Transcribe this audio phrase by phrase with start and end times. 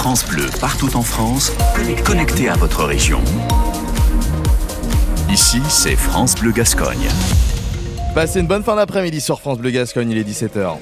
[0.00, 1.52] France Bleu, partout en France,
[2.06, 3.20] connecté à votre région.
[5.30, 7.06] Ici, c'est France Bleu Gascogne.
[8.14, 10.78] Passez une bonne fin d'après-midi sur France Bleu Gascogne, il est 17h.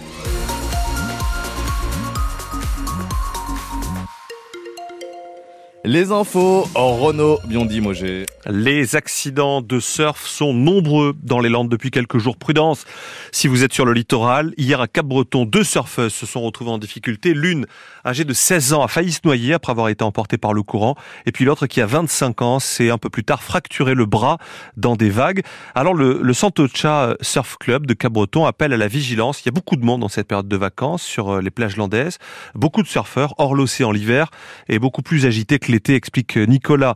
[5.91, 8.27] Les infos, Renaud Biondi-Mogé.
[8.45, 12.37] Les accidents de surf sont nombreux dans les Landes depuis quelques jours.
[12.37, 12.85] Prudence,
[13.33, 14.53] si vous êtes sur le littoral.
[14.59, 17.33] Hier à Cap-Breton, deux surfeuses se sont retrouvées en difficulté.
[17.33, 17.65] L'une,
[18.05, 20.95] âgée de 16 ans, a failli se noyer après avoir été emportée par le courant.
[21.25, 24.37] Et puis l'autre, qui a 25 ans, s'est un peu plus tard fracturé le bras
[24.77, 25.43] dans des vagues.
[25.75, 29.41] Alors le, Santocha Surf Club de Cap-Breton appelle à la vigilance.
[29.41, 31.79] Il y a beaucoup de monde dans cette période de vacances sur euh, les plages
[31.79, 32.19] landaises.
[32.55, 34.31] Beaucoup de surfeurs hors l'océan l'hiver
[34.69, 36.95] et beaucoup plus agités que explique Nicolas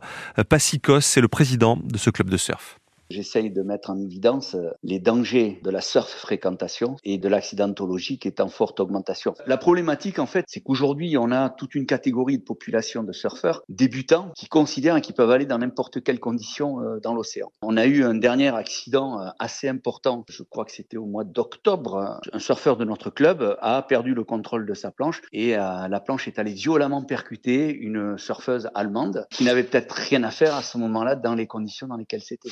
[0.49, 2.79] Passicos, c'est le président de ce club de surf.
[3.09, 8.17] J'essaye de mettre en évidence euh, les dangers de la surf fréquentation et de l'accidentologie
[8.17, 9.33] qui est en forte augmentation.
[9.45, 13.61] La problématique, en fait, c'est qu'aujourd'hui, on a toute une catégorie de population de surfeurs
[13.69, 17.51] débutants qui considèrent qu'ils peuvent aller dans n'importe quelle condition euh, dans l'océan.
[17.61, 21.23] On a eu un dernier accident euh, assez important, je crois que c'était au mois
[21.23, 22.19] d'octobre.
[22.31, 26.27] Un surfeur de notre club a perdu le contrôle de sa planche et la planche
[26.27, 30.77] est allée violemment percuter une surfeuse allemande qui n'avait peut-être rien à faire à ce
[30.77, 32.49] moment-là dans les conditions dans lesquelles c'était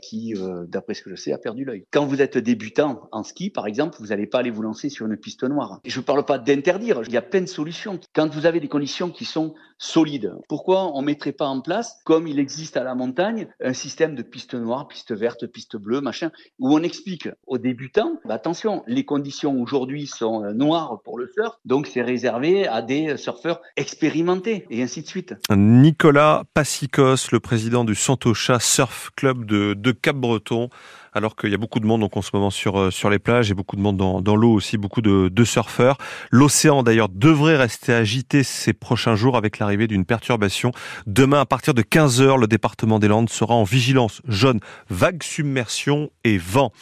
[0.00, 1.84] qui, euh, d'après ce que je sais, a perdu l'œil.
[1.90, 5.06] Quand vous êtes débutant en ski, par exemple, vous n'allez pas aller vous lancer sur
[5.06, 5.80] une piste noire.
[5.84, 7.98] Je ne parle pas d'interdire, il y a plein de solutions.
[8.14, 12.00] Quand vous avez des conditions qui sont solides, pourquoi on ne mettrait pas en place,
[12.04, 16.00] comme il existe à la montagne, un système de piste noire, piste verte, piste bleue,
[16.00, 21.18] machin, où on explique aux débutants, bah attention, les conditions aujourd'hui sont euh, noires pour
[21.18, 25.34] le surf, donc c'est réservé à des surfeurs expérimentés, et ainsi de suite.
[25.50, 30.68] Nicolas Passicos, le président du Santocha Surf Club de de Cap-Breton,
[31.12, 33.18] alors qu'il y a beaucoup de monde donc, en ce moment sur, euh, sur les
[33.18, 35.96] plages et beaucoup de monde dans, l'eau aussi, beaucoup de, de surfeurs.
[36.30, 40.72] L'océan d'ailleurs devrait rester agité ces prochains jours avec l'arrivée d'une perturbation.
[41.06, 46.10] Demain à partir de 15h, le département des Landes sera en vigilance jaune, vague submersion
[46.24, 46.72] et vent.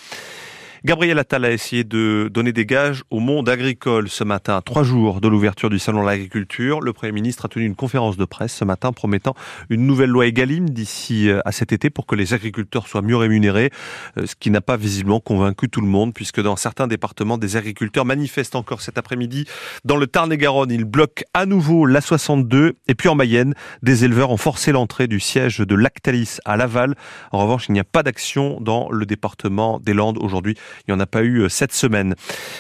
[0.85, 5.23] Gabriel Attal a essayé de donner des gages au monde agricole ce matin, trois jours
[5.23, 6.83] de l'ouverture du salon de l'agriculture.
[6.83, 9.35] Le Premier ministre a tenu une conférence de presse ce matin promettant
[9.71, 13.17] une nouvelle loi Egalim d'ici euh, à cet été pour que les agriculteurs soient mieux
[13.17, 13.71] rémunérés,
[14.19, 17.57] euh, ce qui n'a pas visiblement convaincu tout le monde puisque dans certains départements, des
[17.57, 19.47] agriculteurs manifestent encore cet après-midi.
[19.87, 24.31] Dans le Tarn-et-Garonne, ils bloquent à nouveau la 62 et puis en Mayenne, des éleveurs
[24.31, 26.95] ont forcé l'entrée du siège de Lactalis à Laval.
[27.33, 30.57] En revanche, il n'y a pas d'action dans le département des Landes aujourd'hui.
[30.87, 32.15] Il n'y en a pas eu euh, cette semaine.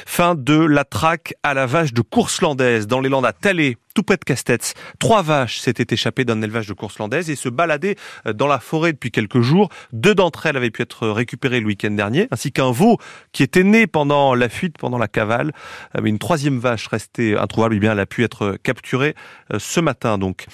[0.06, 3.76] Fin de la traque à la vache de course landaise dans les Landes à Talé,
[3.94, 4.74] tout près de Castets.
[4.98, 8.58] Trois vaches s'étaient échappées d'un élevage de course landaise et se baladaient euh, dans la
[8.58, 9.68] forêt depuis quelques jours.
[9.92, 12.98] Deux d'entre elles avaient pu être récupérées le week-end dernier, ainsi qu'un veau
[13.32, 15.52] qui était né pendant la fuite, pendant la cavale.
[15.96, 19.14] Euh, mais une troisième vache restée introuvable, eh bien, elle a pu être capturée
[19.56, 20.18] ce matin.
[20.18, 20.46] Donc,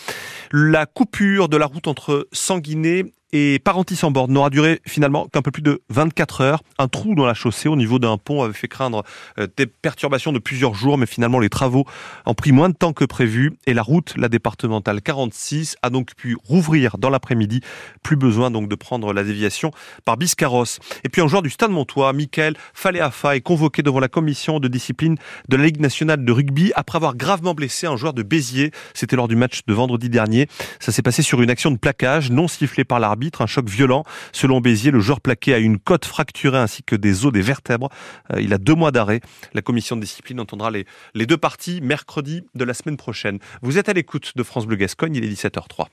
[0.53, 5.43] la coupure de la route entre Sanguinet et Parentis en bord n'aura duré finalement qu'un
[5.43, 6.63] peu plus de 24 heures.
[6.79, 9.05] Un trou dans la chaussée au niveau d'un pont avait fait craindre
[9.39, 11.85] euh, des perturbations de plusieurs jours, mais finalement les travaux
[12.27, 16.15] ont pris moins de temps que prévu et la route, la départementale 46, a donc
[16.17, 17.61] pu rouvrir dans l'après-midi.
[18.03, 19.71] Plus besoin donc de prendre la déviation
[20.05, 20.65] par Biscarros.
[21.05, 24.67] Et puis un joueur du Stade Montois, Michael Faléafa, est convoqué devant la commission de
[24.67, 25.17] discipline
[25.49, 28.73] de la Ligue nationale de rugby après avoir gravement blessé un joueur de Béziers.
[28.95, 30.49] C'était lors du match de vendredi dernier.
[30.81, 34.05] Ça s'est passé sur une action de plaquage non sifflée par l'arbitre un choc violent.
[34.33, 37.89] Selon Béziers, le joueur plaqué a une côte fracturée ainsi que des os des vertèbres.
[38.33, 39.21] Euh, il a deux mois d'arrêt.
[39.55, 43.39] La commission de discipline entendra les, les deux parties mercredi de la semaine prochaine.
[43.63, 45.87] Vous êtes à l'écoute de France Bleu Gascogne, il est 17h03.